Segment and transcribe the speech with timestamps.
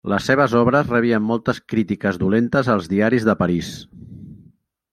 [0.11, 3.69] Les seves obres rebien moltes crítiques dolentes als diaris de París.